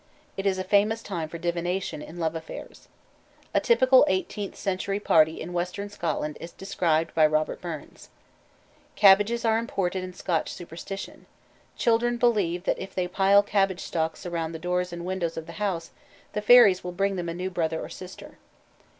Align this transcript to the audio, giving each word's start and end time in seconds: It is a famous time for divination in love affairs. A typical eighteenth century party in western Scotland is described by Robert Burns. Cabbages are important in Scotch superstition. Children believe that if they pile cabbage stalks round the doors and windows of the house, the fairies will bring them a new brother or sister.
It 0.35 0.47
is 0.47 0.57
a 0.57 0.63
famous 0.63 1.03
time 1.03 1.29
for 1.29 1.37
divination 1.37 2.01
in 2.01 2.17
love 2.17 2.33
affairs. 2.33 2.87
A 3.53 3.59
typical 3.59 4.03
eighteenth 4.07 4.55
century 4.55 4.99
party 4.99 5.39
in 5.39 5.53
western 5.53 5.89
Scotland 5.91 6.39
is 6.41 6.51
described 6.51 7.13
by 7.13 7.27
Robert 7.27 7.61
Burns. 7.61 8.09
Cabbages 8.95 9.45
are 9.45 9.59
important 9.59 10.03
in 10.03 10.15
Scotch 10.15 10.51
superstition. 10.51 11.27
Children 11.77 12.17
believe 12.17 12.63
that 12.63 12.79
if 12.79 12.95
they 12.95 13.07
pile 13.07 13.43
cabbage 13.43 13.81
stalks 13.81 14.25
round 14.25 14.55
the 14.55 14.57
doors 14.57 14.91
and 14.91 15.05
windows 15.05 15.37
of 15.37 15.45
the 15.45 15.53
house, 15.61 15.91
the 16.33 16.41
fairies 16.41 16.83
will 16.83 16.93
bring 16.93 17.15
them 17.15 17.29
a 17.29 17.33
new 17.35 17.51
brother 17.51 17.79
or 17.79 17.89
sister. 17.89 18.39